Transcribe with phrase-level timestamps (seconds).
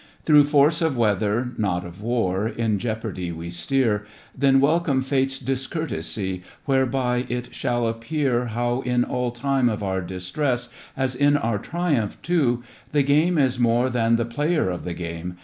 [0.25, 4.07] Through force of weather, not of war ^ In jeopardy we steer.
[4.35, 10.69] Then welcome Fate's discourtesy Whereby it shall appear How in all time of our distress
[10.97, 12.63] As in our triumph too.
[12.93, 15.37] The game is more than the player of the game.